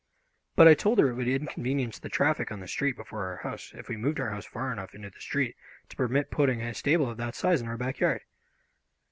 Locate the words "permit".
5.95-6.31